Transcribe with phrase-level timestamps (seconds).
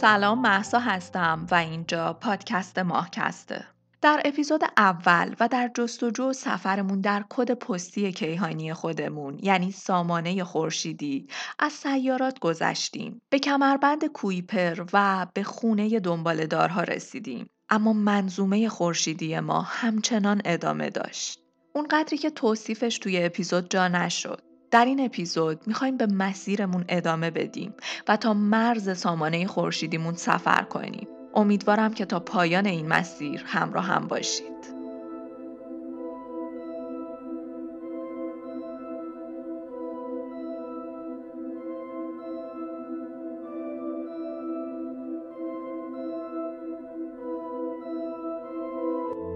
[0.00, 3.64] سلام محسا هستم و اینجا پادکست ماهکسته.
[4.02, 11.28] در اپیزود اول و در جستجو سفرمون در کد پستی کیهانی خودمون یعنی سامانه خورشیدی
[11.58, 13.20] از سیارات گذشتیم.
[13.30, 17.50] به کمربند کویپر و به خونه دنبالدارها رسیدیم.
[17.70, 21.40] اما منظومه خورشیدی ما همچنان ادامه داشت.
[21.74, 24.47] اون قدری که توصیفش توی اپیزود جا نشد.
[24.70, 27.74] در این اپیزود می‌خوایم به مسیرمون ادامه بدیم
[28.08, 31.08] و تا مرز سامانه خورشیدیمون سفر کنیم.
[31.34, 34.58] امیدوارم که تا پایان این مسیر همراه هم باشید.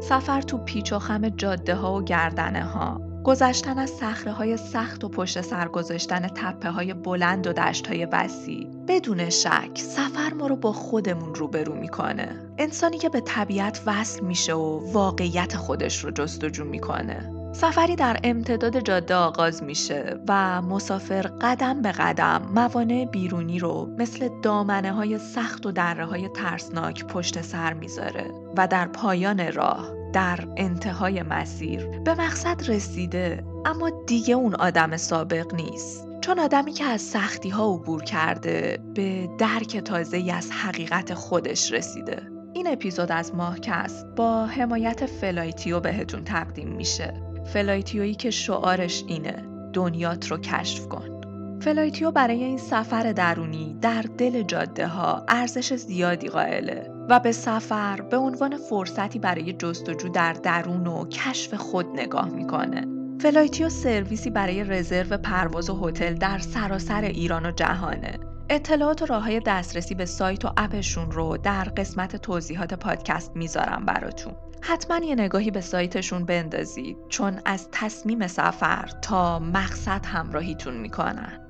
[0.02, 5.04] سفر تو پیچ و خم جاده ها و گردنه ها گذشتن از صخره های سخت
[5.04, 10.46] و پشت سر گذاشتن تپه های بلند و دشت های وسیع بدون شک سفر ما
[10.46, 12.52] رو با خودمون روبرو می‌کنه.
[12.58, 17.41] انسانی که به طبیعت وصل میشه و واقعیت خودش رو جستجو می‌کنه.
[17.52, 24.28] سفری در امتداد جاده آغاز میشه و مسافر قدم به قدم موانع بیرونی رو مثل
[24.42, 30.48] دامنه های سخت و دره های ترسناک پشت سر می‌ذاره و در پایان راه در
[30.56, 36.08] انتهای مسیر به مقصد رسیده اما دیگه اون آدم سابق نیست.
[36.20, 42.22] چون آدمی که از سختی ها عبور کرده به درک تازه از حقیقت خودش رسیده.
[42.54, 47.31] این اپیزود از ماهکست با حمایت فلایتیو بهتون تقدیم میشه.
[47.52, 51.20] فلایتیویی که شعارش اینه دنیات رو کشف کن
[51.60, 58.00] فلایتیو برای این سفر درونی در دل جاده ها ارزش زیادی قائله و به سفر
[58.00, 62.86] به عنوان فرصتی برای جستجو در درون و کشف خود نگاه می‌کنه.
[63.20, 68.18] فلایتیو سرویسی برای رزرو پرواز و هتل در سراسر ایران و جهانه.
[68.50, 73.36] اطلاعات و راه های دسترسی به سایت و app شون رو در قسمت توضیحات پادکست
[73.36, 74.34] می‌ذارم براتون.
[74.60, 81.41] حتما یه نگاهی به سایتشون بندازید چون از تصمیم سفر تا مقصد همراهیتون می‌کنن.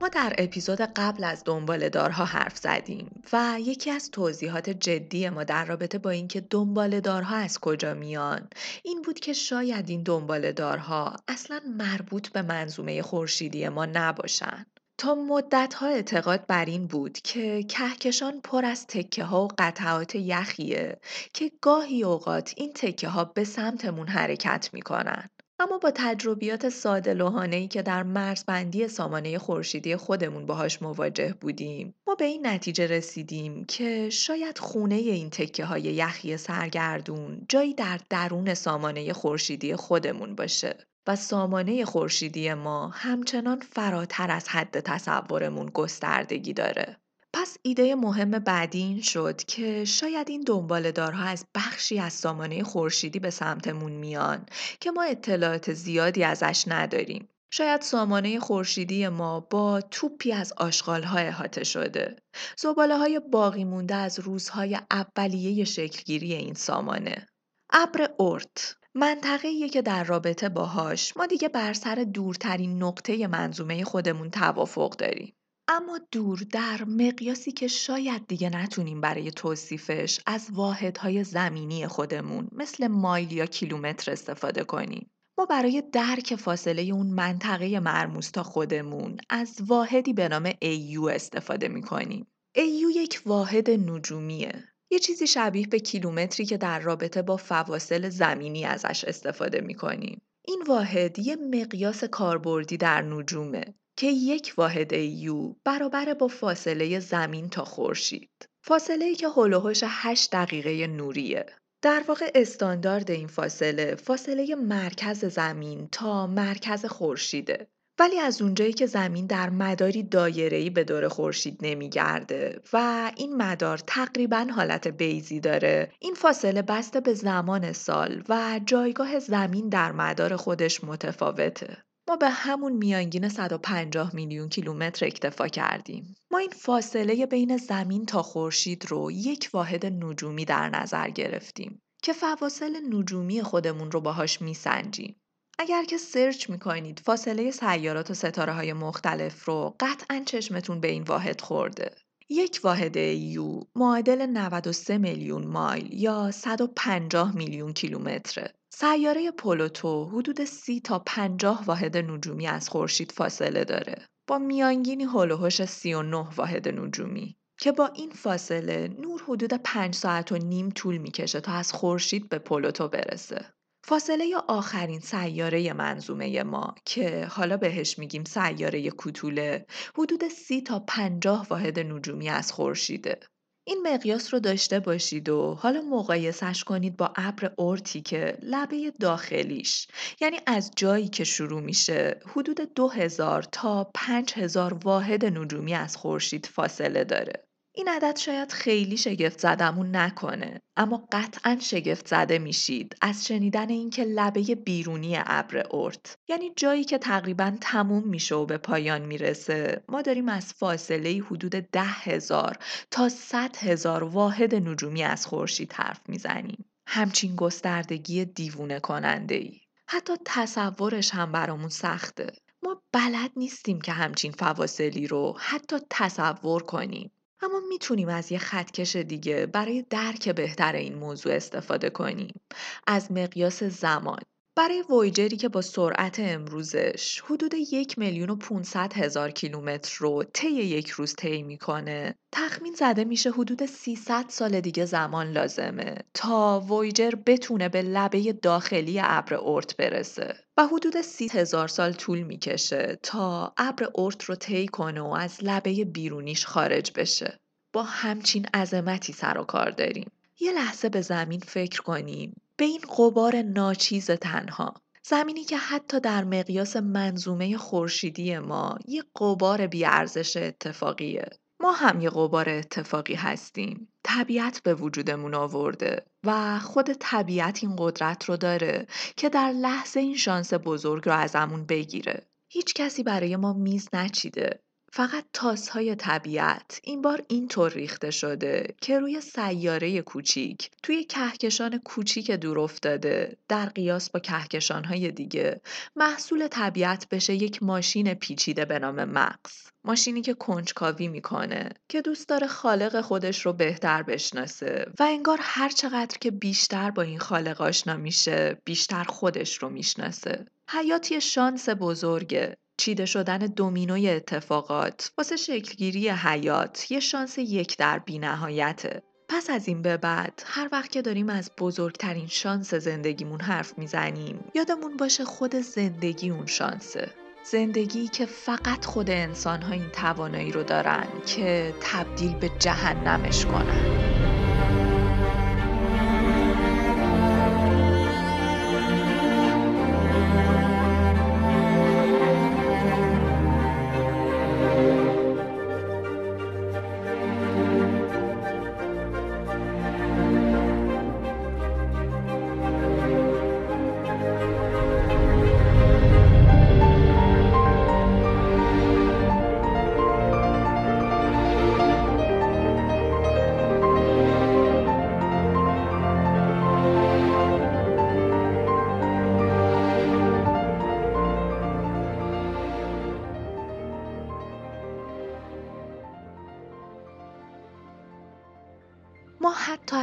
[0.00, 5.44] ما در اپیزود قبل از دنبال دارها حرف زدیم و یکی از توضیحات جدی ما
[5.44, 8.48] در رابطه با اینکه دنبال دارها از کجا میان
[8.82, 14.66] این بود که شاید این دنبال دارها اصلا مربوط به منظومه خورشیدی ما نباشن.
[14.98, 20.14] تا مدت ها اعتقاد بر این بود که کهکشان پر از تکه ها و قطعات
[20.14, 20.98] یخیه
[21.34, 25.30] که گاهی اوقات این تکه ها به سمتمون حرکت می‌کنن.
[25.60, 32.14] اما با تجربیات ساده لوحانه‌ای که در مرزبندی سامانه خورشیدی خودمون باهاش مواجه بودیم ما
[32.14, 38.54] به این نتیجه رسیدیم که شاید خونه این تکه های یخی سرگردون جایی در درون
[38.54, 40.76] سامانه خورشیدی خودمون باشه
[41.06, 46.96] و سامانه خورشیدی ما همچنان فراتر از حد تصورمون گستردگی داره.
[47.40, 53.18] پس ایده مهم بعدی این شد که شاید این دنبالدارها از بخشی از سامانه خورشیدی
[53.18, 54.46] به سمتمون میان
[54.80, 57.28] که ما اطلاعات زیادی ازش نداریم.
[57.50, 62.16] شاید سامانه خورشیدی ما با توپی از آشغالها احاطه شده.
[62.56, 67.28] زباله های باقی مونده از روزهای اولیه شکلگیری این سامانه.
[67.72, 74.30] ابر اورت منطقه که در رابطه باهاش ما دیگه بر سر دورترین نقطه منظومه خودمون
[74.30, 75.37] توافق داریم.
[75.70, 82.86] اما دور در مقیاسی که شاید دیگه نتونیم برای توصیفش از واحدهای زمینی خودمون مثل
[82.86, 85.10] مایل یا کیلومتر استفاده کنیم.
[85.38, 91.68] ما برای درک فاصله اون منطقه مرموز تا خودمون از واحدی به نام AU استفاده
[91.68, 92.26] می‌کنیم.
[92.58, 94.64] AU یک واحد نجومیه.
[94.90, 100.22] یه چیزی شبیه به کیلومتری که در رابطه با فواصل زمینی ازش استفاده می‌کنیم.
[100.46, 107.48] این واحد یه مقیاس کاربردی در نجومه که یک واحد یو برابر با فاصله زمین
[107.48, 108.48] تا خورشید.
[108.62, 111.46] فاصله ای که هلوهوش 8 دقیقه نوریه.
[111.82, 117.68] در واقع استاندارد این فاصله فاصله مرکز زمین تا مرکز خورشیده.
[117.98, 123.78] ولی از اونجایی که زمین در مداری دایره‌ای به دور خورشید نمیگرده و این مدار
[123.78, 130.36] تقریبا حالت بیزی داره این فاصله بسته به زمان سال و جایگاه زمین در مدار
[130.36, 136.16] خودش متفاوته ما به همون میانگین 150 میلیون کیلومتر اکتفا کردیم.
[136.30, 142.12] ما این فاصله بین زمین تا خورشید رو یک واحد نجومی در نظر گرفتیم که
[142.12, 145.16] فواصل نجومی خودمون رو باهاش میسنجیم.
[145.58, 151.02] اگر که سرچ می‌کنید فاصله سیارات و ستاره های مختلف رو قطعا چشمتون به این
[151.02, 151.94] واحد خورده.
[152.28, 158.57] یک واحد یو معادل 93 میلیون مایل یا 150 میلیون کیلومتره.
[158.80, 165.64] سیاره پلوتو حدود سی تا 50 واحد نجومی از خورشید فاصله داره با میانگینی هلوهوش
[165.64, 171.40] 39 واحد نجومی که با این فاصله نور حدود 5 ساعت و نیم طول می‌کشه
[171.40, 173.46] تا از خورشید به پلوتو برسه.
[173.84, 179.66] فاصله آخرین سیاره منظومه ما که حالا بهش میگیم سیاره کوتوله
[179.98, 183.20] حدود سی تا 50 واحد نجومی از خورشیده.
[183.68, 189.86] این مقیاس رو داشته باشید و حالا مقایسش کنید با ابر اورتی که لبه داخلیش
[190.20, 197.04] یعنی از جایی که شروع میشه حدود 2000 تا 5000 واحد نجومی از خورشید فاصله
[197.04, 197.47] داره.
[197.78, 204.04] این عدد شاید خیلی شگفت زدمون نکنه اما قطعا شگفت زده میشید از شنیدن اینکه
[204.04, 209.84] لبه بیرونی ابر ارت یعنی جایی که تقریبا تموم میشه و به پایان می‌رسه.
[209.88, 212.58] ما داریم از فاصله حدود ده هزار
[212.90, 216.64] تا صد هزار واحد نجومی از خورشید حرف می‌زنیم.
[216.86, 222.32] همچین گستردگی دیوونه کننده ای حتی تصورش هم برامون سخته.
[222.62, 227.10] ما بلد نیستیم که همچین فواصلی رو حتی تصور کنیم.
[227.42, 232.40] اما می‌تونیم از یه خطکش دیگه برای درک بهتر این موضوع استفاده کنیم.
[232.86, 234.20] از مقیاس زمان.
[234.58, 240.50] برای وویجری که با سرعت امروزش حدود یک میلیون و 500 هزار کیلومتر رو طی
[240.50, 247.10] یک روز طی می‌کنه تخمین زده میشه حدود 300 سال دیگه زمان لازمه تا وویجر
[247.26, 253.52] بتونه به لبه داخلی ابر اورت برسه و حدود 30 هزار سال طول می‌کشه تا
[253.56, 257.38] ابر اورت رو طی کنه و از لبه بیرونیش خارج بشه.
[257.72, 260.10] با همچین عظمتی سر و کار داریم.
[260.40, 262.40] یه لحظه به زمین فکر کنیم.
[262.58, 264.74] به این قبار ناچیز تنها.
[265.04, 271.30] زمینی که حتی در مقیاس منظومه خورشیدی ما یه قبار بیارزش اتفاقیه.
[271.60, 273.88] ما هم یه قبار اتفاقی هستیم.
[274.04, 280.16] طبیعت به وجودمون آورده و خود طبیعت این قدرت رو داره که در لحظه این
[280.16, 282.26] شانس بزرگ رو ازمون بگیره.
[282.48, 284.62] هیچ کسی برای ما میز نچیده.
[284.92, 292.30] فقط تاسهای طبیعت این بار اینطور ریخته شده که روی سیاره کوچیک توی کهکشان کوچیک
[292.30, 295.60] دور افتاده در قیاس با کهکشانهای دیگه
[295.96, 299.68] محصول طبیعت بشه یک ماشین پیچیده به نام مغز.
[299.84, 305.68] ماشینی که کنجکاوی می‌کنه که دوست داره خالق خودش رو بهتر بشناسه و انگار هر
[305.68, 310.46] چقدر که بیشتر با این خالق آشنا میشه بیشتر خودش رو می‌شناسه.
[310.70, 312.56] حیات شانس بزرگه.
[312.78, 319.02] چیده شدن دومینوی اتفاقات واسه شکلگیری حیات یه شانس یک در بینهایته.
[319.28, 324.44] پس از این به بعد هر وقت که داریم از بزرگترین شانس زندگیمون حرف می‌زنیم
[324.54, 327.10] یادمون باشه خود زندگی اون شانسه.
[327.50, 334.17] زندگی که فقط خود انسان ها این توانایی رو دارن که تبدیل به جهنمش کنن.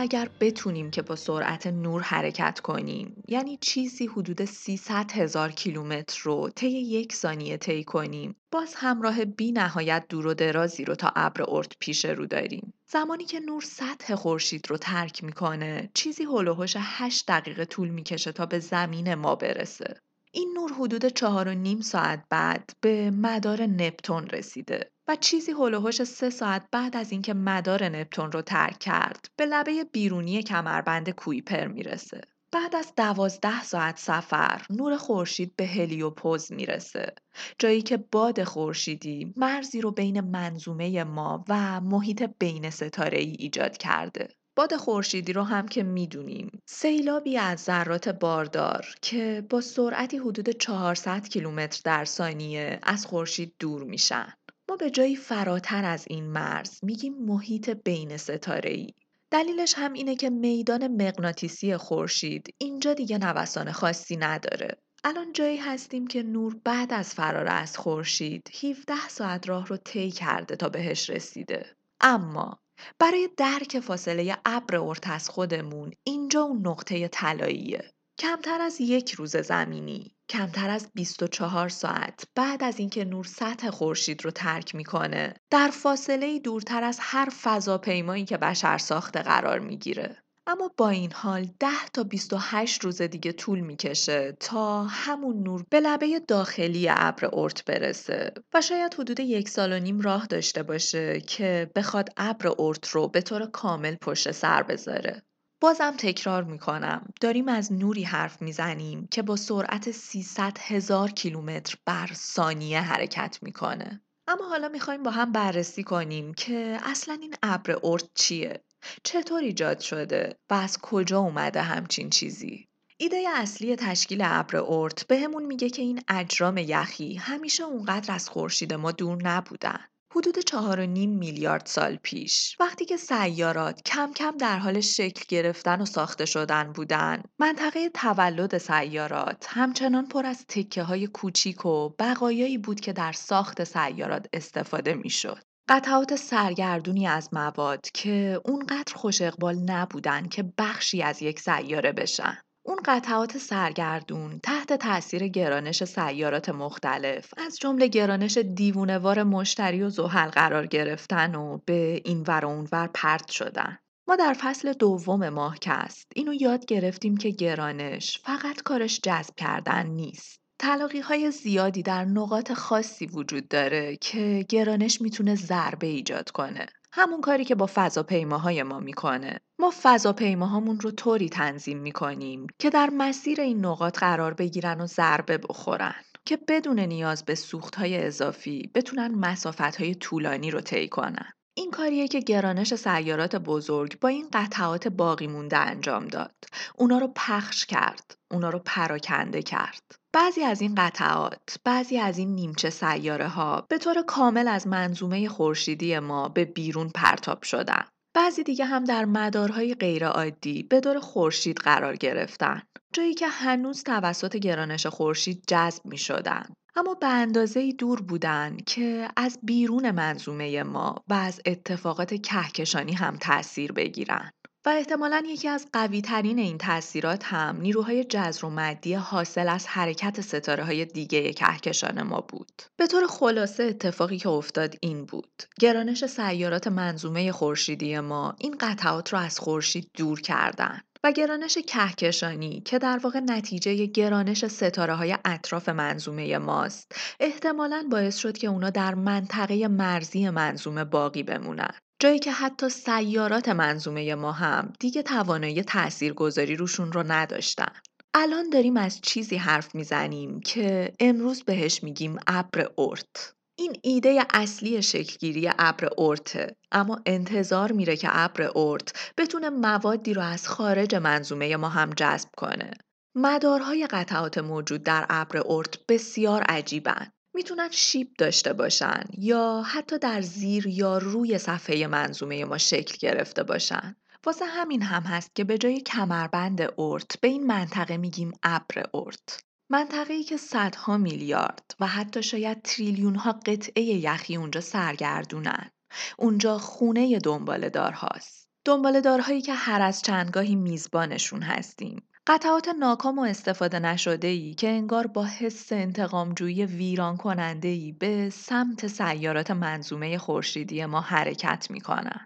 [0.05, 6.49] اگر بتونیم که با سرعت نور حرکت کنیم یعنی چیزی حدود 300 هزار کیلومتر رو
[6.49, 11.43] طی یک ثانیه طی کنیم باز همراه بی نهایت دور و درازی رو تا ابر
[11.47, 12.73] ارت پیش رو داریم.
[12.87, 18.45] زمانی که نور سطح خورشید رو ترک می‌کنه چیزی هلوهوش 8 دقیقه طول می‌کشه تا
[18.45, 20.01] به زمین ما برسه.
[20.31, 24.91] این نور حدود چهار و نیم ساعت بعد به مدار نپتون رسیده.
[25.07, 29.83] و چیزی هلوهوش سه ساعت بعد از اینکه مدار نپتون رو ترک کرد به لبه
[29.83, 32.21] بیرونی کمربند کویپر می‌رسه.
[32.51, 37.15] بعد از دوازده ساعت سفر نور خورشید به هلیوپوز می‌رسه.
[37.59, 43.77] جایی که باد خورشیدی مرزی رو بین منظومه ما و محیط بین ستاره ای ایجاد
[43.77, 44.27] کرده.
[44.55, 46.59] باد خورشیدی رو هم که می‌دونیم.
[46.65, 53.83] سیلابی از ذرات باردار که با سرعتی حدود 400 کیلومتر در ثانیه از خورشید دور
[53.83, 54.33] میشن.
[54.69, 58.93] ما به جایی فراتر از این مرز میگیم محیط بین ستاره ای.
[59.31, 64.77] دلیلش هم اینه که میدان مغناطیسی خورشید اینجا دیگه نوسان خاصی نداره.
[65.03, 70.11] الان جایی هستیم که نور بعد از فرار از خورشید 17 ساعت راه رو طی
[70.11, 71.75] کرده تا بهش رسیده.
[72.01, 72.59] اما
[72.99, 79.37] برای درک فاصله ابر ارت از خودمون اینجا اون نقطه طلاییه کمتر از یک روز
[79.37, 85.69] زمینی کمتر از 24 ساعت بعد از اینکه نور سطح خورشید رو ترک می‌کنه در
[85.73, 90.17] فاصله دورتر از هر فضاپیمایی که بشر ساخته قرار می‌گیره
[90.47, 95.79] اما با این حال 10 تا 28 روز دیگه طول می‌کشه تا همون نور به
[95.79, 101.21] لبه داخلی ابر ارت برسه و شاید حدود یک سال و نیم راه داشته باشه
[101.21, 105.23] که بخواد ابر ارت رو به طور کامل پشت سر بذاره.
[105.65, 112.09] بازم تکرار می‌کنم داریم از نوری حرف می‌زنیم که با سرعت 300 هزار کیلومتر بر
[112.13, 114.01] ثانیه حرکت می‌کنه.
[114.27, 118.63] اما حالا می‌خوایم با هم بررسی کنیم که اصلا این ابر ارت چیه
[119.03, 122.67] چطور ایجاد شده و از کجا اومده همچین چیزی؟
[122.97, 128.73] ایده اصلی تشکیل ابر اورت بهمون میگه که این اجرام یخی همیشه اونقدر از خورشید
[128.73, 129.79] ما دور نبودن.
[130.15, 135.85] حدود 4.5 میلیارد سال پیش وقتی که سیارات کم کم در حال شکل گرفتن و
[135.85, 142.79] ساخته شدن بودن منطقه تولد سیارات همچنان پر از تکه های کوچیک و بقایایی بود
[142.79, 145.43] که در ساخت سیارات استفاده می‌شد.
[145.69, 152.37] قطعات سرگردونی از مواد که اونقدر خوش اقبال نبودن که بخشی از یک سیاره بشن.
[152.67, 160.29] اون قطعات سرگردون تحت تاثیر گرانش سیارات مختلف از جمله گرانش دیوونوار مشتری و زحل
[160.29, 163.77] قرار گرفتن و به این ور و اونور پرت شدن.
[164.07, 170.44] ما در فصل دوم ماهکست اینو یاد گرفتیم که گرانش فقط کارش جذب کردن نیست.
[170.65, 176.65] تلاقی های زیادی در نقاط خاصی وجود داره که گرانش می‌تونه ضربه ایجاد کنه.
[176.91, 179.39] همون کاری که با فضاپیماهای ما می‌کنه.
[179.59, 185.37] ما فضاپیماهامون رو طوری تنظیم می‌کنیم که در مسیر این نقاط قرار بگیرن و ضربه
[185.37, 185.95] بخورن.
[186.25, 187.37] که بدون نیاز به
[187.77, 189.37] های اضافی بتونن
[189.79, 191.29] های طولانی رو طی کنن.
[191.57, 196.35] این کاریه که گرانش سیارات بزرگ با این قطعات باقی مونده انجام داد.
[196.75, 198.17] اونا رو پخش کرد.
[198.31, 200.04] اونا رو پراکنده کرد.
[200.15, 205.29] بعضی از این قطعات، بعضی از این نیمچه سیاره ها به طور کامل از منظومه
[205.29, 207.85] خورشیدی ما به بیرون پرتاب شدن.
[208.13, 212.61] بعضی دیگه هم در مدارهای غیرعادی به دور خورشید قرار گرفتن.
[212.93, 216.45] جایی که هنوز توسط گرانش خورشید جذب می شدن.
[216.75, 223.17] اما به اندازه دور بودن که از بیرون منظومه ما و از اتفاقات کهکشانی هم
[223.17, 224.31] تاثیر بگیرن.
[224.65, 229.67] و احتمالا یکی از قوی ترین این تاثیرات هم نیروهای جذر و مدی حاصل از
[229.67, 232.61] حرکت ستاره های دیگه کهکشان ما بود.
[232.77, 235.43] به طور خلاصه اتفاقی که افتاد این بود.
[235.59, 240.81] گرانش سیارات منظومه خورشیدی ما این قطعات رو از خورشید دور کردن.
[241.03, 248.17] و گرانش کهکشانی که در واقع نتیجه گرانش ستاره های اطراف منظومه ماست احتمالا باعث
[248.17, 251.73] شد که اونا در منطقه مرزی منظومه باقی بمونن
[252.05, 257.71] جایی که حتی سیارات منظومه ما هم دیگه توانایی تاثیرگذاری روشون رو نداشتن.
[258.13, 263.33] الان داریم از چیزی حرف می‌زنیم که امروز بهش میگیم ابر ارت.
[263.55, 270.21] این ایده اصلی شکلگیری ابر ارته اما انتظار میره که ابر ارت بتونه موادی رو
[270.21, 272.71] از خارج منظومه ما هم جذب کنه.
[273.15, 277.11] مدارهای قطعات موجود در ابر ارت بسیار عجیبن.
[277.35, 283.43] می‌تونن شیب داشته باشن یا حتی در زیر یا روی صفحه منظومه ما شکل گرفته
[283.43, 283.95] باشن.
[284.25, 289.43] واسه همین هم هست که به جای کمربند ارت به این منطقه میگیم ابر ارت.
[289.69, 295.69] منطقه‌ای که صدها میلیارد و حتی شاید تریلیون ها قطعه یخی اونجا سرگردونن.
[296.17, 298.47] اونجا خونه دنبال دارهاست.
[298.65, 302.03] دنبال دارهایی که هر از چندگاهی میزبانشون هستیم.
[302.27, 308.29] قطعات ناکام و استفاده نشده ای که انگار با حس انتقامجویی ویران کننده ای به
[308.29, 312.25] سمت سیارات منظومه خورشیدی ما حرکت می‌کنن.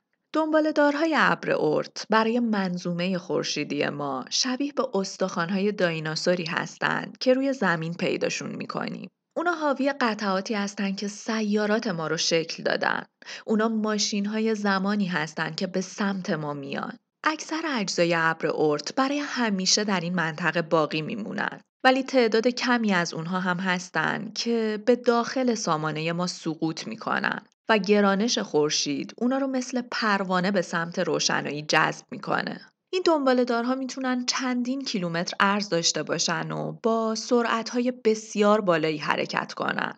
[0.75, 7.94] دارهای ابر ارت برای منظومه خورشیدی ما شبیه به استخوانهای دایناسوری هستند که روی زمین
[7.94, 9.10] پیداشون می‌کنیم.
[9.38, 13.03] اونا حاوی قطعاتی هستند که سیارات ما رو شکل دادن.
[13.46, 16.98] اونا ماشین های زمانی هستند که به سمت ما میان.
[17.24, 21.62] اکثر اجزای ابر ارت برای همیشه در این منطقه باقی میمونن.
[21.84, 27.78] ولی تعداد کمی از اونها هم هستن که به داخل سامانه ما سقوط می‌کنن و
[27.78, 32.62] گرانش خورشید اونا رو مثل پروانه به سمت روشنایی جذب می‌کنه.
[32.92, 39.94] این دنبالدارها می‌تونن چندین کیلومتر عرض داشته باشن و با سرعتهای بسیار بالایی حرکت کنن.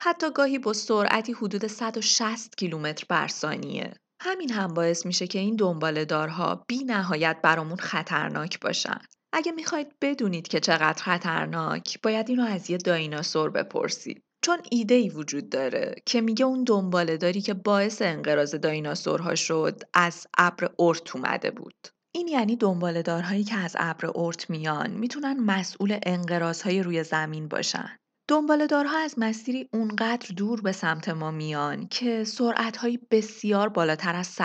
[0.00, 3.94] حتی گاهی با سرعتی حدود 160 کیلومتر بر ثانیه.
[4.20, 8.98] همین هم باعث میشه که این دنبالدارها بی نهایت برامون خطرناک باشن.
[9.32, 14.22] اگه می‌خواید بدونید که چقدر خطرناک باید اینو از یه دایناسور بپرسید.
[14.44, 19.82] چون ایده ای وجود داره که میگه اون دنباله داری که باعث انقراض دایناسورها شد
[19.94, 21.88] از ابر ارت اومده بود.
[22.14, 27.96] این یعنی دنباله‌دارهایی که از ابر ارت میان می‌تونن مسئول انقراض‌های روی زمین باشن.
[28.28, 34.38] دنباله‌دارها از مسیری اونقدر دور به سمت ما میان که سرعت‌هایی بسیار بالاتر از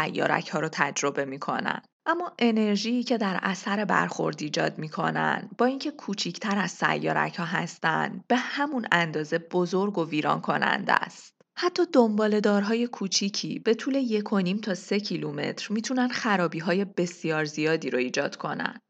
[0.52, 1.82] ها رو تجربه می‌کنن.
[2.06, 8.24] اما انرژی که در اثر برخورد ایجاد می‌کنن با اینکه کوچیکتر از سیارک ها هستند
[8.28, 11.41] به همون اندازه بزرگ و ویران کننده است.
[11.56, 17.46] حتی دنباله‌دارهای کوچیکی به طول یک و نیم تا سه کیلومتر می‌تونن خرابی های بسیار
[17.46, 18.82] زیادی رو ایجاد کنن.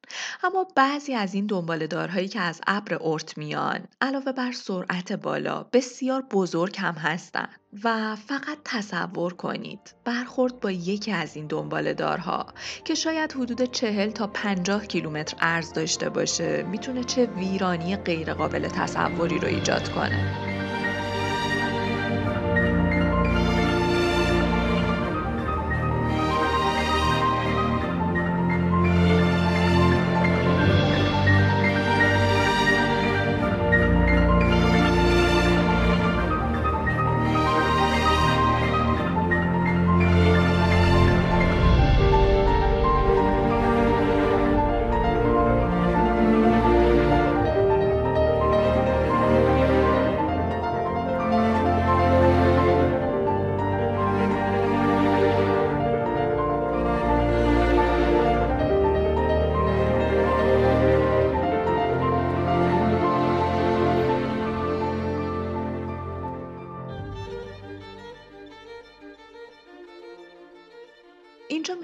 [0.43, 6.21] اما بعضی از این دنباله‌دارهایی که از ابر ارت میان علاوه بر سرعت بالا بسیار
[6.21, 7.47] بزرگ هم هستن
[7.83, 12.45] و فقط تصور کنید برخورد با یکی از این دنباله‌دارها
[12.85, 19.39] که شاید حدود چهل تا پنجاه کیلومتر عرض داشته باشه می‌تونه چه ویرانی غیرقابل تصوری
[19.39, 20.70] رو ایجاد کنه.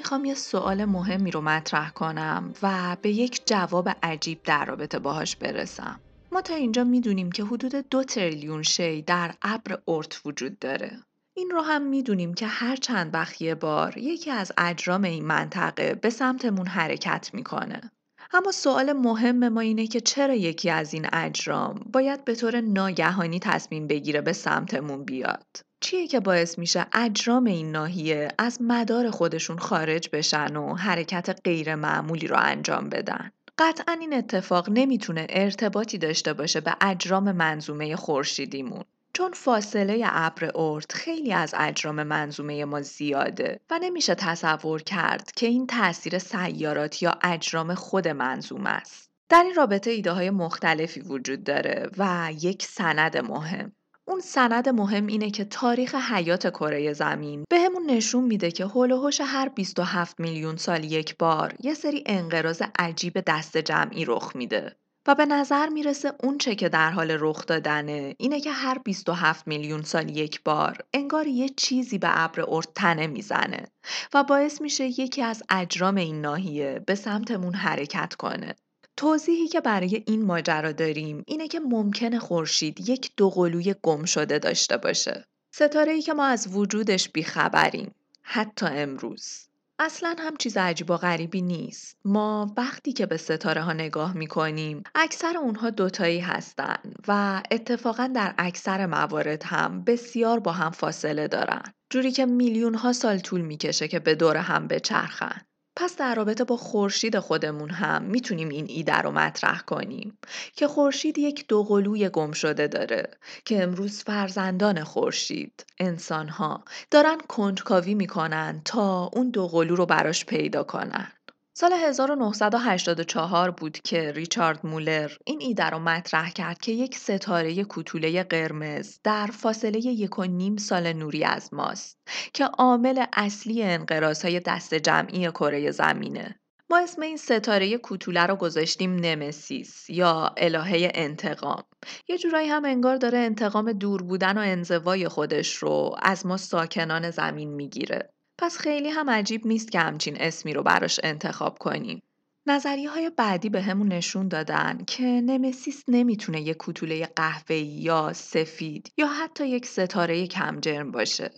[0.08, 5.36] می‌خوام یه سوال مهمی رو مطرح کنم و به یک جواب عجیب در رابطه باهاش
[5.36, 6.00] برسم.
[6.32, 10.92] ما تا اینجا می‌دونیم که حدود دو تریلیون شی در ابر ارت وجود داره.
[11.34, 15.96] این رو هم می‌دونیم که هر چند وقت یه بار یکی از اجرام این منطقه
[15.96, 17.92] به سمتمون حرکت می‌کنه.
[18.34, 23.40] اما سوال مهم ما اینه که چرا یکی از این اجرام باید به طور ناگهانی
[23.40, 29.58] تصمیم بگیره به سمتمون بیاد؟ چیه که باعث میشه اجرام این ناحیه از مدار خودشون
[29.58, 36.34] خارج بشن و حرکت غیر معمولی رو انجام بدن؟ قطعا این اتفاق نمی‌تونه ارتباطی داشته
[36.34, 38.84] باشه به اجرام منظومه خورشیدیمون.
[39.14, 45.48] چون فاصله ابر ارت خیلی از اجرام منظومه ما زیاده و نمیشه تصور کرد که
[45.48, 49.10] این تاثیر سیارات یا اجرام خود منظومه است.
[49.30, 53.72] در این رابطه ایده های مختلفی وجود داره و یک سند مهم
[54.10, 59.12] اون سند مهم اینه که تاریخ حیات کره زمین بهمون به نشون میده که هول
[59.22, 64.76] هر 27 میلیون سال یک بار یه سری انقراض عجیب دست جمعی رخ میده.
[65.08, 69.48] و به نظر می‌رسه اون چه که در حال رخ دادنه اینه که هر 27
[69.48, 73.68] میلیون سال یک بار انگار یه چیزی به ابر ارت تنه می‌زنه
[74.14, 78.56] و باعث میشه یکی از اجرام این ناحیه به سمتمون حرکت کنه.
[78.98, 84.78] توضیحی که برای این ماجرا داریم اینه که ممکنه خورشید یک دوقلوی گم شده داشته
[84.78, 85.26] باشه.
[85.52, 87.92] ستاره ای که ما از وجودش بیخبریم.
[88.22, 89.48] حتی امروز.
[89.80, 91.98] اصلا هم چیز عجیب و غریبی نیست.
[92.06, 98.08] ما وقتی که به ستاره ها نگاه می کنیم اکثر اونها دوتایی هستن و اتفاقا
[98.16, 101.64] در اکثر موارد هم بسیار با هم فاصله دارن.
[101.90, 105.42] جوری که میلیون ها سال طول می‌کشه که به دور هم بچرخن.
[105.80, 110.18] پس در رابطه با خورشید خودمون هم می‌تونیم این ایده رو مطرح کنیم
[110.56, 113.10] که خورشید یک دوقلوی گم شده داره
[113.46, 121.12] که امروز فرزندان خورشید انسانها دارن کنجکاوی می‌کنن تا اون دوقلو رو براش پیدا کنن.
[121.60, 128.24] سال 1984 بود که ریچارد مولر این ایده رو مطرح کرد که یک ستاره کوتوله
[128.24, 131.98] قرمز در فاصله یک و نیم سال نوری از ماست
[132.34, 133.78] که عامل اصلی
[134.24, 136.40] های دست جمعی کره زمینه.
[136.70, 141.64] ما اسم این ستاره کوتوله رو گذاشتیم نمسیس یا الهه انتقام.
[142.08, 147.12] یه جورایی هم انگار داره انتقام دور بودن و انزوای خودش رو از ما ساکنان
[147.12, 148.14] زمین می‌گیره.
[148.38, 152.02] پس خیلی هم عجیب نیست که همچین اسمی رو براش انتخاب کنیم.
[152.50, 158.94] نظریه های بعدی به همون نشون دادن که نمسیس نمی‌تونه یک کوتوله قهوه یا سفید
[158.98, 161.32] یا حتی یک ستاره کم جرم باشه.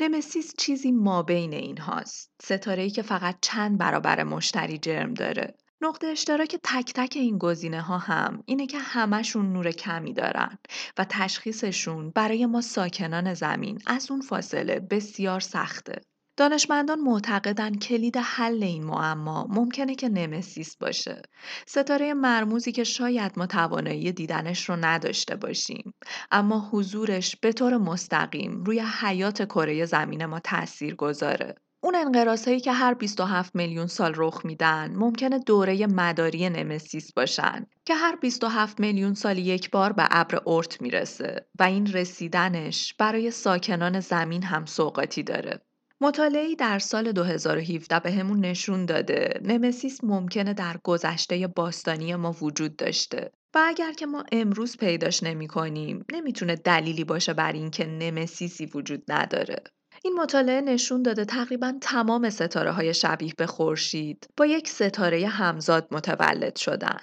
[0.00, 2.30] نمسیس چیزی ما بین این هاست.
[2.42, 5.54] ستاره که فقط چند برابر مشتری جرم داره.
[5.80, 10.58] نقطه اشتراک تک تک این گزینه ها هم اینه که همشون نور کمی دارن
[10.98, 16.00] و تشخیصشون برای ما ساکنان زمین از اون فاصله بسیار سخته.
[16.36, 21.22] دانشمندان معتقدند کلید حل این معما ممکنه که نمسیس باشه.
[21.66, 25.94] ستاره مرموزی که شاید ما توانایی دیدنش رو نداشته باشیم
[26.30, 31.54] اما حضورش به طور مستقیم روی حیات کره زمین ما تأثیر گذاره.
[31.80, 37.94] اون انقراض که هر 27 میلیون سال رخ میدن ممکنه دوره مداری نمسیس باشن که
[37.94, 44.00] هر 27 میلیون سال یک بار به ابر اورت می‌رسه و این رسیدنش برای ساکنان
[44.00, 45.60] زمین هم سوقاتی داره.
[46.04, 52.76] مطالعه‌ای در سال 2017 به همون نشون داده نمسیس ممکنه در گذشته باستانی ما وجود
[52.76, 58.66] داشته و اگر که ما امروز پیداش نمی کنیم نمی‌تونه دلیلی باشه بر اینکه نمسیسی
[58.66, 59.56] وجود نداره.
[60.04, 65.88] این مطالعه نشون داده تقریبا تمام ستاره های شبیه به خورشید با یک ستاره همزاد
[65.90, 66.98] متولد شدن.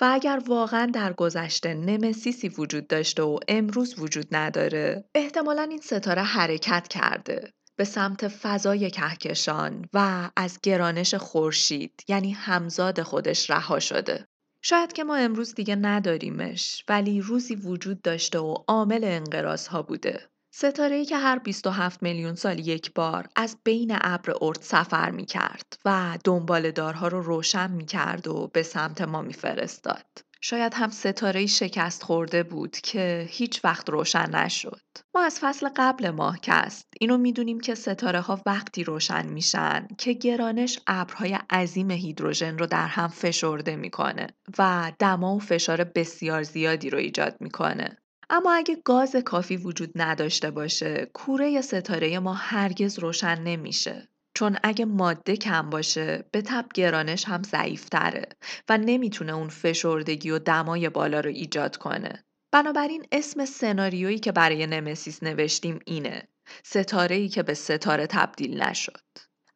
[0.00, 6.22] و اگر واقعا در گذشته نمسیسی وجود داشته و امروز وجود نداره احتمالا این ستاره
[6.22, 14.26] حرکت کرده به سمت فضای کهکشان و از گرانش خورشید یعنی همزاد خودش رها شده
[14.62, 20.28] شاید که ما امروز دیگه نداریمش ولی روزی وجود داشته و عامل انقراض ها بوده
[20.54, 25.78] ستاره‌ای که هر 27 میلیون سال یک بار از بین ابر ارد سفر می کرد
[25.84, 30.27] و دنبالدارها رو روشن می کرد و به سمت ما می فرستاد.
[30.40, 34.80] شاید هم ستاره شکست خورده بود که هیچ وقت روشن نشد.
[35.14, 40.12] ما از فصل قبل ماه کست اینو می‌دونیم که ستاره ها وقتی روشن میشن که
[40.12, 44.26] گرانش ابرهای عظیم هیدروژن رو در هم فشرده می‌کنه
[44.58, 47.98] و دما و فشار بسیار زیادی رو ایجاد می‌کنه.
[48.30, 54.84] اما اگه گاز کافی وجود نداشته باشه کوره ستاره ما هرگز روشن نمیشه چون اگه
[54.84, 58.28] ماده کم باشه به تب گرانش هم ضعیفتره
[58.68, 64.66] و نمی‌تونه اون فشردگی و دمای بالا رو ایجاد کنه بنابراین اسم سناریویی که برای
[64.66, 66.28] نمسیس نوشتیم اینه
[66.64, 69.02] ستاره که به ستاره تبدیل نشد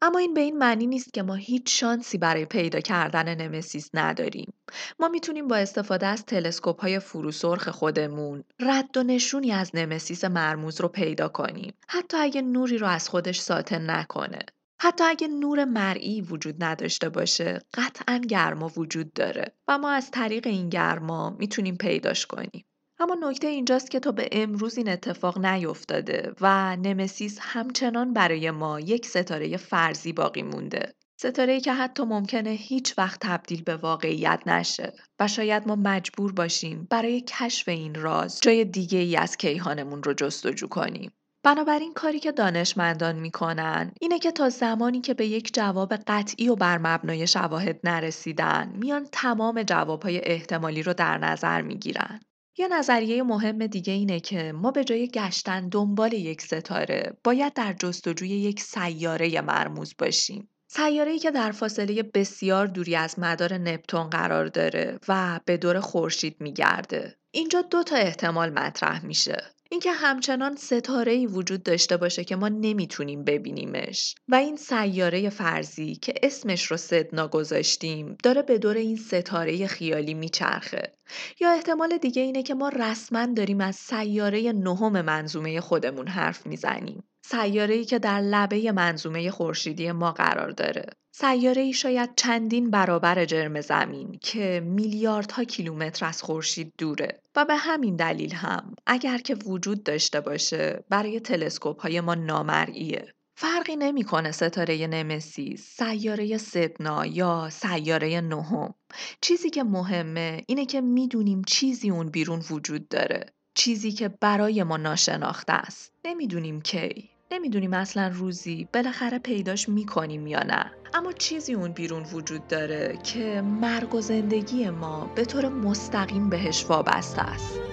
[0.03, 4.53] اما این به این معنی نیست که ما هیچ شانسی برای پیدا کردن نمسیس نداریم.
[4.99, 10.81] ما می‌تونیم با استفاده از تلسکوپ های فروسرخ خودمون رد و نشونی از نمسیس مرموز
[10.81, 11.75] رو پیدا کنیم.
[11.89, 14.39] حتی اگه نوری رو از خودش ساطع نکنه.
[14.85, 20.47] حتی اگه نور مرئی وجود نداشته باشه قطعا گرما وجود داره و ما از طریق
[20.47, 22.65] این گرما می‌تونیم پیداش کنیم.
[22.99, 28.81] اما نکته اینجاست که تا به امروز این اتفاق نیفتاده و نمسیس همچنان برای ما
[28.81, 30.95] یک ستاره فرضی باقی مونده.
[31.17, 36.87] ستاره که حتی ممکنه هیچ وقت تبدیل به واقعیت نشه و شاید ما مجبور باشیم
[36.91, 41.13] برای کشف این راز جای دیگه ای از کیهانمون رو جستجو کنیم.
[41.45, 46.57] بنابراین کاری که دانشمندان می‌کنن اینه که تا زمانی که به یک جواب قطعی و
[46.57, 52.21] بر مبنای شواهد نرسیدن میان تمام جوابهای احتمالی رو در نظر می‌گیرن
[52.59, 57.73] یه نظریه مهم دیگه اینه که ما به جای گشتن دنبال یک ستاره باید در
[57.73, 60.49] جستجوی یک سیاره مرموز باشیم.
[60.69, 66.37] سیاره‌ای که در فاصله بسیار دوری از مدار نپتون قرار داره و به دور خورشید
[66.41, 67.17] میگرده.
[67.31, 69.37] اینجا دو تا احتمال مطرح میشه.
[69.73, 74.15] اینکه همچنان ستاره ای وجود داشته باشه که ما نمی‌تونیم ببینیمش.
[74.29, 80.15] و این سیاره فرضی که اسمش رو سدنا گذاشتیم داره به دور این ستاره خیالی
[80.15, 80.93] میچرخه.
[81.41, 87.05] یا احتمال دیگه اینه که ما رسما داریم از سیاره نهم منظومه خودمون حرف می‌زنیم.
[87.35, 90.87] ای که در لبه منظومه خورشیدی ما قرار داره.
[91.21, 97.97] ای شاید چندین برابر جرم زمین که میلیاردها کیلومتر از خورشید دوره و به همین
[97.97, 103.15] دلیل هم اگر که وجود داشته باشه برای تلسکوپ های ما نامرئیه.
[103.37, 108.75] فرقی نمی‌کنه ستاره نمسیس، سیاره سدنا یا سیاره نهم.
[109.21, 113.27] چیزی که مهمه اینه که می‌دونیم چیزی اون بیرون وجود داره.
[113.55, 115.93] چیزی که برای ما ناشناخته است.
[116.05, 117.12] نمی‌دونیم کی.
[117.33, 120.73] نمی‌دونیم اصلا روزی بالاخره پیداش می‌کنیم یا نه.
[120.95, 126.67] اما چیزی اون بیرون وجود داره که مرگ و زندگی ما به طور مستقیم بهش
[126.69, 127.72] وابسته است.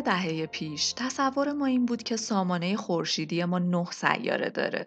[0.00, 4.84] دهه پیش تصور ما این بود که سامانه خورشیدی ما نه سیاره داره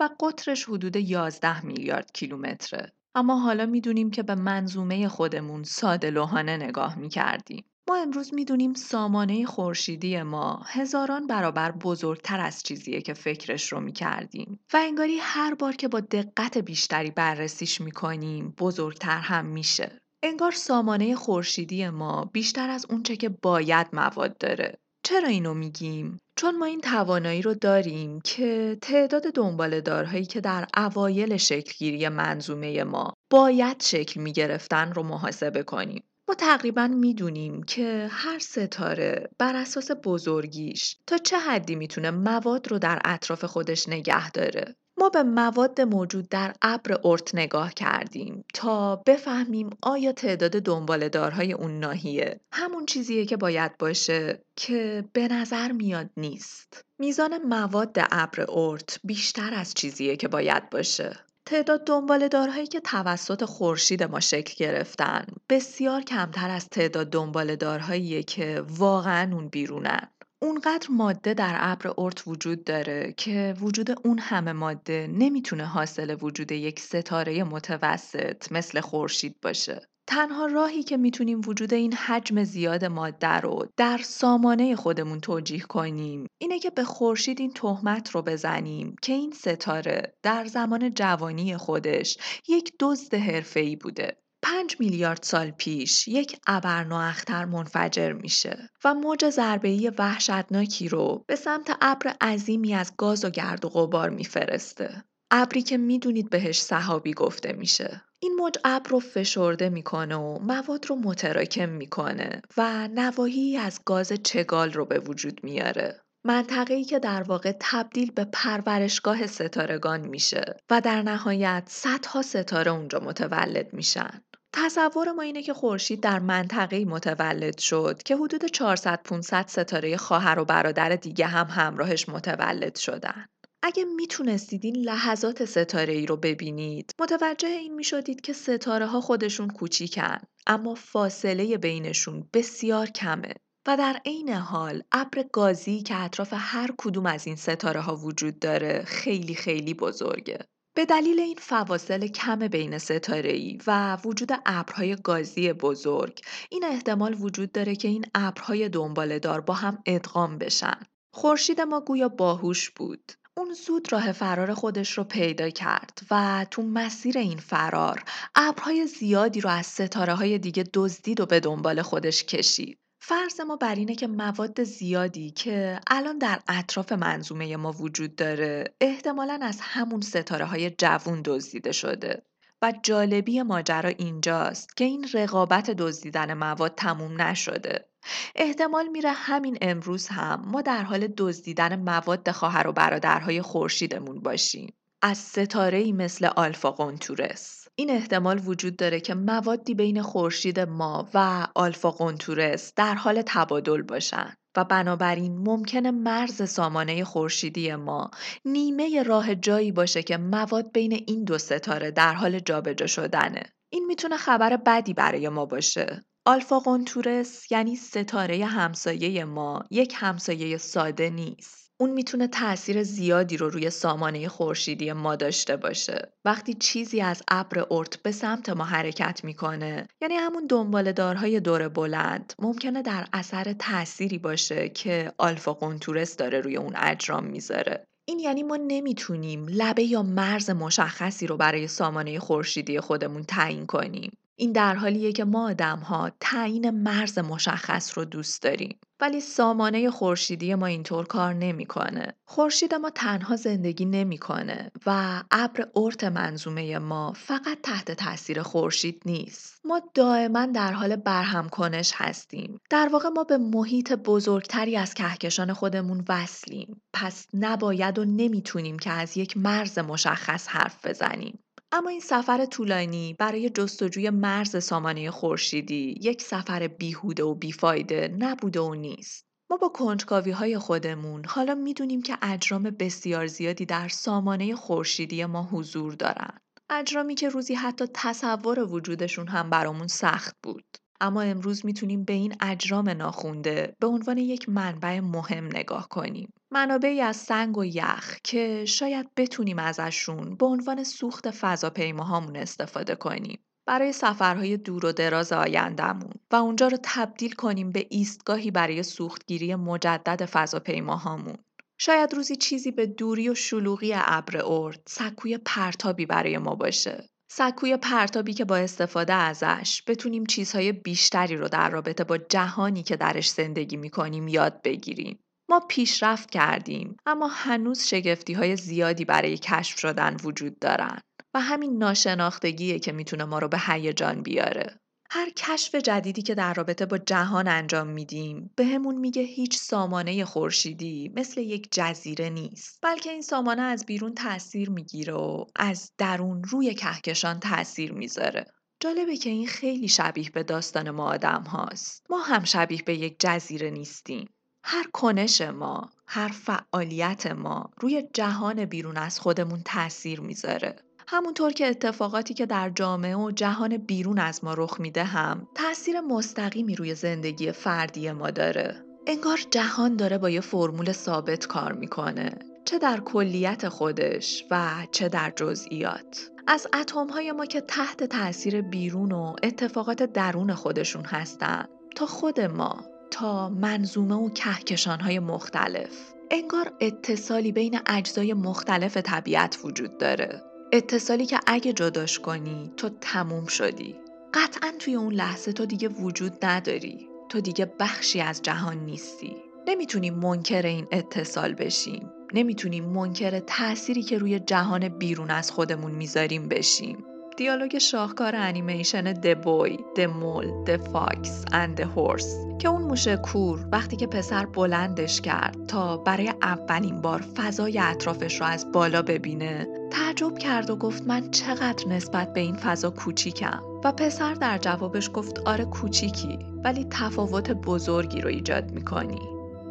[0.00, 2.92] و قطرش حدود 11 میلیارد کیلومتره.
[3.14, 7.64] اما حالا می‌دونیم که به منظومه خودمون ساده لوحانه نگاه می‌کردیم.
[7.88, 14.60] ما امروز می‌دونیم سامانه خورشیدی ما هزاران برابر بزرگتر از چیزیه که فکرش رو می‌کردیم
[14.72, 20.00] و انگاری هر بار که با دقت بیشتری بررسیش می‌کنیم بزرگتر هم میشه.
[20.22, 24.78] انگار سامانه خورشیدی ما بیشتر از اونچه که باید مواد داره.
[25.02, 31.36] چرا اینو میگیم؟ چون ما این توانایی رو داریم که تعداد دنباله‌دارهایی که در اوایل
[31.36, 36.04] شکلگیری منظومه ما باید شکل می‌گرفتن رو محاسبه کنیم.
[36.28, 42.78] ما تقریبا می‌دونیم که هر ستاره بر اساس بزرگیش تا چه حدی می‌تونه مواد رو
[42.78, 44.76] در اطراف خودش نگه داره.
[45.00, 51.78] ما به مواد موجود در ابر ارت نگاه کردیم تا بفهمیم آیا تعداد دنباله‌دارهای اون
[51.78, 56.84] ناحیه همون چیزیه که باید باشه که به نظر میاد نیست.
[56.98, 61.16] میزان مواد ابر ارت بیشتر از چیزیه که باید باشه.
[61.46, 69.34] تعداد دنباله‌دارهایی که توسط خورشید ما شکل گرفتن بسیار کمتر از تعداد دنباله‌دارهاییه که واقعا
[69.34, 70.08] اون بیرونن.
[70.42, 76.52] اونقدر ماده در ابر ارت وجود داره که وجود اون همه ماده نمی‌تونه حاصل وجود
[76.52, 79.88] یک ستاره متوسط مثل خورشید باشه.
[80.06, 86.26] تنها راهی که می‌تونیم وجود این حجم زیاد ماده رو در سامانه خودمون توجیه کنیم
[86.40, 92.18] اینه که به خورشید این تهمت رو بزنیم که این ستاره در زمان جوانی خودش
[92.48, 99.92] یک دزد حرفه‌ای بوده پنج میلیارد سال پیش یک ابرنواختر منفجر میشه و موج ضربه‌ای
[99.98, 105.04] وحشتناکی رو به سمت ابر عظیمی از گاز و گرد و غبار میفرسته.
[105.30, 108.02] ابری که می‌دونید بهش صحابی گفته میشه.
[108.22, 114.12] این موج ابر رو فشرده می‌کنه و مواد رو متراکم می‌کنه و نواحی از گاز
[114.12, 116.00] چگال رو به وجود میاره.
[116.24, 123.00] منطقه‌ای که در واقع تبدیل به پرورشگاه ستارگان میشه و در نهایت صدها ستاره اونجا
[123.00, 124.22] متولد میشن.
[124.52, 130.38] تصور ما اینه که خورشید در منطقه‌ای متولد شد که حدود 400 500 ستاره خواهر
[130.38, 133.26] و برادر دیگه هم همراهش متولد شدن.
[133.62, 139.48] اگه می‌تونستید این لحظات ستاره ای رو ببینید متوجه این می‌شدید که ستاره ها خودشون
[139.50, 143.34] کوچیکن اما فاصله بینشون بسیار کمه
[143.66, 148.38] و در عین حال ابر گازی که اطراف هر کدوم از این ستاره ها وجود
[148.38, 150.38] داره خیلی خیلی بزرگه
[150.74, 157.52] به دلیل این فواصل کم بین ستاره‌ای و وجود ابرهای گازی بزرگ این احتمال وجود
[157.52, 160.80] داره که این ابرهای دنباله‌دار با هم ادغام بشن.
[161.14, 163.12] خورشید ما گویا باهوش بود.
[163.36, 168.04] اون زود راه فرار خودش رو پیدا کرد و تو مسیر این فرار
[168.34, 172.78] ابرهای زیادی رو از ستاره های دیگه دزدید و به دنبال خودش کشید.
[173.02, 178.74] فرض ما بر اینه که مواد زیادی که الان در اطراف منظومه ما وجود داره
[178.80, 182.22] احتمالا از همون ستاره های جوون دزدیده شده
[182.62, 187.88] و جالبی ماجرا اینجاست که این رقابت دزدیدن مواد تموم نشده.
[188.36, 194.74] احتمال میره همین امروز هم ما در حال دزدیدن مواد خواهر و برادرهای خورشیدمون باشیم.
[195.02, 201.46] از ستاره مثل آلفا قنتورس این احتمال وجود داره که موادی بین خورشید ما و
[201.54, 208.10] آلفا قنتورس در حال تبادل باشن و بنابراین ممکنه مرز سامانه خورشیدی ما
[208.44, 213.42] نیمه راه جایی باشه که مواد بین این دو ستاره در حال جابجا شدنه.
[213.72, 216.04] این می‌تونه خبر بدی برای ما باشه.
[216.26, 221.69] آلفا قنتورس یعنی ستاره همسایه ما یک همسایه ساده نیست.
[221.80, 226.12] اون می‌تونه تاثیر زیادی رو روی سامانه خورشیدی ما داشته باشه.
[226.24, 232.32] وقتی چیزی از ابر ارت به سمت ما حرکت می‌کنه، یعنی همون دنبالدارهای دور بلند
[232.38, 237.84] ممکنه در اثر تأثیری باشه که آلفا قنتورس داره روی اون اجرام می‌ذاره.
[238.08, 244.12] این یعنی ما نمی‌تونیم لبه یا مرز مشخصی رو برای سامانه خورشیدی خودمون تعیین کنیم.
[244.36, 248.78] این در حالیه که ما ها تعیین مرز مشخص رو دوست داریم.
[249.00, 252.14] ولی سامانه خورشیدی ما اینطور کار نمی‌کنه.
[252.24, 259.60] خورشید ما تنها زندگی نمی‌کنه و ابر ارت منظومه ما فقط تحت تاثیر خورشید نیست.
[259.64, 262.60] ما دائما در حال برهم کنش هستیم.
[262.70, 266.82] در واقع ما به محیط بزرگتری از کهکشان خودمون وصلیم.
[266.92, 271.38] پس نباید و نمی‌تونیم که از یک مرز مشخص حرف بزنیم.
[271.72, 278.60] اما این سفر طولانی برای جستجوی مرز سامانه خورشیدی یک سفر بیهوده و بیفایده نبوده
[278.60, 279.26] و نیست.
[279.50, 285.42] ما با کنجکاوی های خودمون حالا می‌دونیم که اجرام بسیار زیادی در سامانه خورشیدی ما
[285.42, 286.38] حضور دارن.
[286.70, 290.64] اجرامی که روزی حتی تصور وجودشون هم برامون سخت بود.
[291.00, 296.32] اما امروز می‌تونیم به این اجرام ناخونده به عنوان یک منبع مهم نگاه کنیم.
[296.52, 303.38] منابعی از سنگ و یخ که شاید بتونیم ازشون به عنوان سوخت فضاپیماهامون استفاده کنیم.
[303.66, 309.54] برای سفرهای دور و دراز آیندهمون و اونجا رو تبدیل کنیم به ایستگاهی برای سوختگیری
[309.54, 311.36] مجدد فضاپیماهامون.
[311.78, 317.76] شاید روزی چیزی به دوری و شلوغی ابر ارد سکوی پرتابی برای ما باشه سکوی
[317.76, 323.30] پرتابی که با استفاده ازش بتونیم چیزهای بیشتری رو در رابطه با جهانی که درش
[323.30, 325.18] زندگی می‌کنیم یاد بگیریم.
[325.50, 331.00] ما پیشرفت کردیم اما هنوز شگفتی های زیادی برای کشف شدن وجود دارن
[331.34, 334.80] و همین ناشناختگیه که می‌تونه ما رو به هیجان بیاره.
[335.10, 340.24] هر کشف جدیدی که در رابطه با جهان انجام میدیم بهمون به میگه هیچ سامانه
[340.24, 346.42] خورشیدی مثل یک جزیره نیست بلکه این سامانه از بیرون تاثیر می‌گیره و از درون
[346.44, 348.44] روی کهکشان تاثیر می‌ذاره
[348.80, 352.06] جالبه که این خیلی شبیه به داستان ما آدم هاست.
[352.10, 354.28] ما هم شبیه به یک جزیره نیستیم.
[354.62, 360.76] هر کنش ما، هر فعالیت ما روی جهان بیرون از خودمون تاثیر می‌ذاره.
[361.08, 366.00] همونطور که اتفاقاتی که در جامعه و جهان بیرون از ما رخ میده هم تاثیر
[366.00, 368.84] مستقیمی روی زندگی فردی ما داره.
[369.06, 375.08] انگار جهان داره با یه فرمول ثابت کار می‌کنه چه در کلیت خودش و چه
[375.08, 381.64] در جزئیات از اتم های ما که تحت تاثیر بیرون و اتفاقات درون خودشون هستن
[381.96, 385.90] تا خود ما تا منظومه و کهکشان های مختلف.
[386.30, 390.42] انگار اتصالی بین اجزای مختلف طبیعت وجود داره.
[390.72, 393.96] اتصالی که اگه جداش کنی تو تموم شدی.
[394.34, 397.08] قطعا توی اون لحظه تو دیگه وجود نداری.
[397.28, 399.36] تو دیگه بخشی از جهان نیستی.
[399.68, 402.10] نمی‌تونیم منکر این اتصال بشیم.
[402.34, 407.04] نمی‌تونیم منکر تأثیری که روی جهان بیرون از خودمون می‌ذاریم بشیم.
[407.40, 413.16] دیالوگ شاهکار انیمیشن The Boy, the Mole, the Fox and the Horse که اون موشه
[413.16, 419.02] کور وقتی که پسر بلندش کرد تا برای اولین بار فضای اطرافش رو از بالا
[419.02, 423.62] ببینه تعجب کرد و گفت من چقدر نسبت به این فضا کوچیکم.
[423.84, 429.20] و پسر در جوابش گفت آره کوچیکی ولی تفاوت بزرگی رو ایجاد می‌کنی.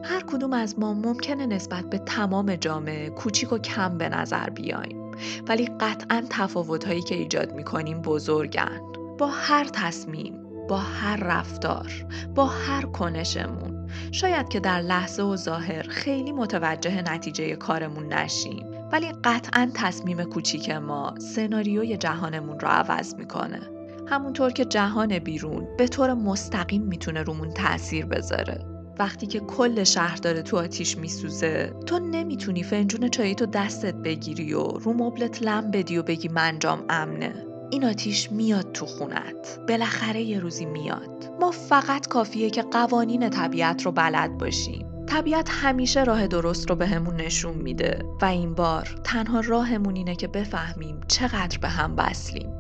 [0.03, 5.08] هر کدوم از ما ممکنه نسبت به تمام جامعه کوچیک و کم به نظر بیایم.
[5.47, 8.81] ولی قطعا تفاوتهایی که ایجاد می‌کنیم بزرگن.
[9.17, 10.33] با هر تصمیم
[10.69, 11.91] با هر رفتار
[12.35, 13.89] با هر کنشمون.
[14.11, 20.69] شاید که در لحظه و ظاهر خیلی متوجه نتیجه کارمون نشیم ولی قطعا تصمیم کوچیک
[20.69, 23.59] ما سناریوی جهانمون رو عوض می‌کنه.
[24.07, 28.78] همونطور که جهان بیرون به طور مستقیم می‌تونه رومون تاثیر بذاره.
[28.99, 34.53] وقتی که کل شهر داره تو آتیش میسوزه تو نمی‌تونی فنجون چایی تو دستت بگیری
[34.53, 37.45] و رو مبلت لم بدی و بگی منجام امنه.
[37.71, 39.59] این آتیش میاد تو خونت.
[39.67, 41.33] بالاخره یه روزی میاد.
[41.39, 45.05] ما فقط کافیه که قوانین طبیعت رو بلد باشیم.
[45.07, 48.05] طبیعت همیشه راه درست رو بهمون به نشون میده.
[48.21, 52.58] و این بار تنها راهمون اینه که بفهمیم چقدر به هم وصلیم.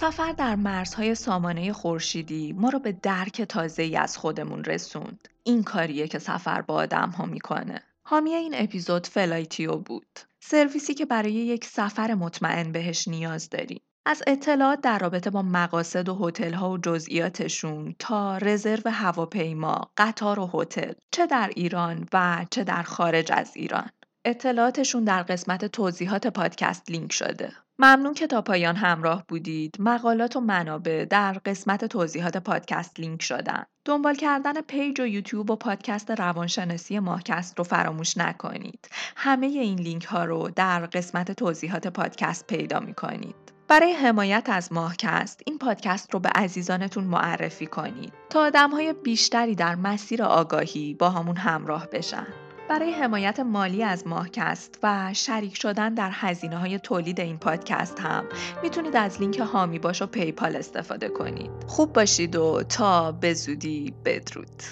[0.00, 5.28] سفر در مرزهای سامانه خورشیدی ما رو به درک تازه ای از خودمون رسوند.
[5.42, 7.82] این کاریه که سفر با آدم ها می‌کنه.
[8.02, 10.20] حامی این اپیزود فلایتیو بود.
[10.40, 13.80] سرویسی که برای یک سفر مطمئن بهش نیاز داریم.
[14.06, 20.40] از اطلاعات در رابطه با مقاصد و هتل ها و جزئیاتشون تا رزرو هواپیما، قطار
[20.40, 23.90] و هتل چه در ایران و چه در خارج از ایران.
[24.24, 27.52] اطلاعاتشون در قسمت توضیحات پادکست لینک شده.
[27.80, 29.76] ممنون که تا پایان همراه بودید.
[29.78, 33.64] مقالات و منابع در قسمت توضیحات پادکست لینک شدن.
[33.84, 38.88] دنبال کردن پیج و یوتیوب و پادکست روانشناسی ماهکست رو فراموش نکنید.
[39.16, 43.36] همه این لینک ها رو در قسمت توضیحات پادکست پیدا می کنید.
[43.68, 49.54] برای حمایت از ماهکست این پادکست رو به عزیزانتون معرفی کنید تا آدم های بیشتری
[49.54, 52.26] در مسیر آگاهی باهامون همراه بشن.
[52.68, 58.24] برای حمایت مالی از ماهکست و شریک شدن در هزینه های تولید این پادکست هم
[58.62, 61.50] می‌تونید از لینک هامی باش و پیپال استفاده کنید.
[61.66, 64.62] خوب باشید و تا به زودی بدرود.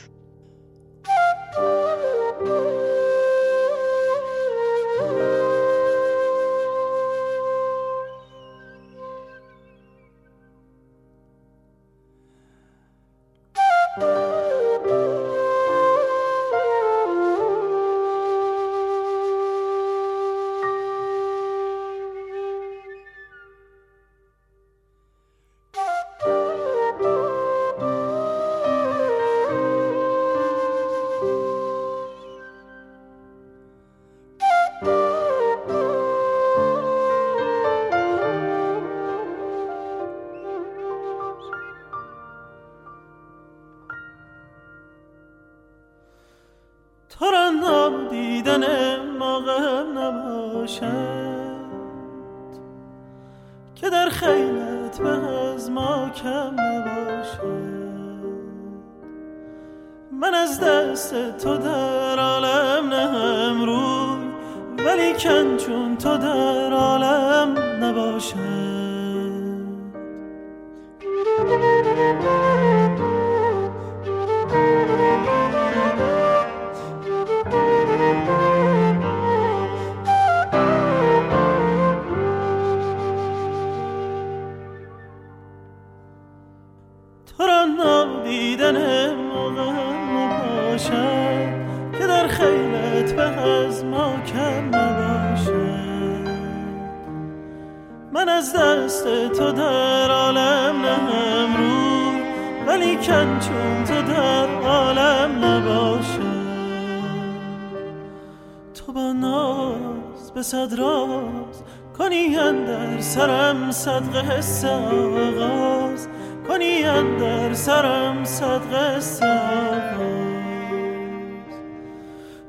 [110.36, 111.62] به صد راز.
[111.98, 116.08] کنی در سرم صدقه حس آغاز.
[116.48, 116.82] کنی
[117.18, 119.00] در سرم صدقه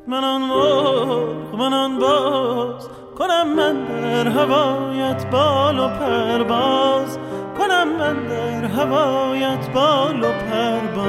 [0.08, 2.90] من آن مرغ من آن باز.
[3.18, 7.18] کنم من در هوایت بال و پرباز
[7.58, 11.08] کنم من در هوایت بال و پرباز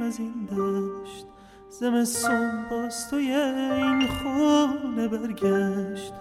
[0.00, 1.26] این دشت
[1.68, 6.12] زمستون باز توی این خونه برگشت.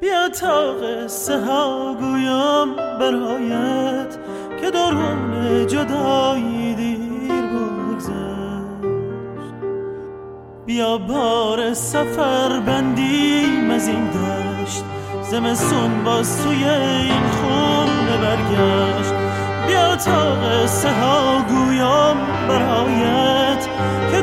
[0.00, 4.18] بیا تا قصه ها گویم برایت
[4.60, 8.08] که درون جدایی دیر بگذشت.
[10.66, 14.84] بیا بار سفر بندیم از این دشت
[15.22, 19.17] زمستون باز توی این خونه برگشت.
[20.04, 22.16] تا قصه ها گویم
[22.48, 23.68] برایت
[24.10, 24.20] که